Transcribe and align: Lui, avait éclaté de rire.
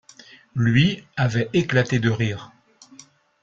Lui, 0.55 1.05
avait 1.15 1.51
éclaté 1.53 1.99
de 1.99 2.09
rire. 2.09 2.51